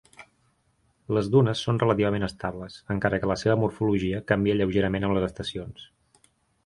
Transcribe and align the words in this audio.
Les 1.17 1.27
dunes 1.35 1.59
són 1.65 1.81
relativament 1.83 2.25
estables, 2.29 2.77
encara 2.95 3.21
que 3.25 3.31
la 3.33 3.37
seva 3.43 3.59
morfologia 3.65 4.23
canvia 4.33 4.59
lleugerament 4.63 5.07
amb 5.11 5.19
les 5.19 5.29
estacions. 5.29 5.87